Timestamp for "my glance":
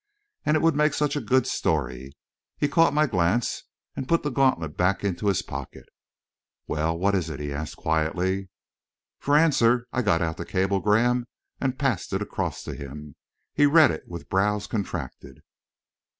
2.91-3.65